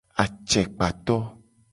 [0.23, 1.17] Acekpato.